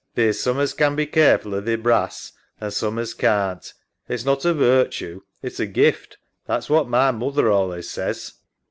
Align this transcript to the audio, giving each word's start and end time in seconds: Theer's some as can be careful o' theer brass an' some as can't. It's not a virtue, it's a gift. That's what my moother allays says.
Theer's 0.15 0.39
some 0.39 0.59
as 0.59 0.73
can 0.73 0.95
be 0.95 1.05
careful 1.05 1.53
o' 1.53 1.61
theer 1.61 1.77
brass 1.77 2.31
an' 2.59 2.71
some 2.71 2.97
as 2.97 3.13
can't. 3.13 3.71
It's 4.09 4.25
not 4.25 4.45
a 4.45 4.51
virtue, 4.51 5.21
it's 5.43 5.59
a 5.59 5.67
gift. 5.67 6.17
That's 6.47 6.71
what 6.71 6.89
my 6.89 7.11
moother 7.11 7.47
allays 7.51 7.87
says. 7.87 8.33